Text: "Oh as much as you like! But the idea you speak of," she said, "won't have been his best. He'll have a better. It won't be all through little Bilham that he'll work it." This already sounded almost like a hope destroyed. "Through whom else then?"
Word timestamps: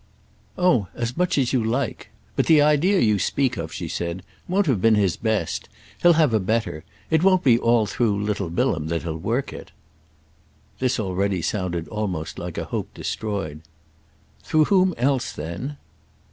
"Oh 0.57 0.87
as 0.95 1.15
much 1.15 1.37
as 1.37 1.53
you 1.53 1.63
like! 1.63 2.09
But 2.35 2.47
the 2.47 2.59
idea 2.59 2.97
you 2.99 3.19
speak 3.19 3.55
of," 3.55 3.71
she 3.71 3.87
said, 3.87 4.23
"won't 4.47 4.65
have 4.65 4.81
been 4.81 4.95
his 4.95 5.15
best. 5.15 5.69
He'll 6.01 6.13
have 6.13 6.33
a 6.33 6.39
better. 6.39 6.83
It 7.11 7.21
won't 7.21 7.43
be 7.43 7.59
all 7.59 7.85
through 7.85 8.19
little 8.23 8.49
Bilham 8.49 8.87
that 8.87 9.03
he'll 9.03 9.15
work 9.15 9.53
it." 9.53 9.69
This 10.79 10.99
already 10.99 11.43
sounded 11.43 11.87
almost 11.89 12.39
like 12.39 12.57
a 12.57 12.65
hope 12.65 12.91
destroyed. 12.95 13.61
"Through 14.41 14.65
whom 14.73 14.95
else 14.97 15.31
then?" 15.33 15.77